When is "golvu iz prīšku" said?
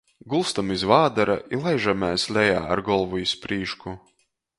2.89-3.95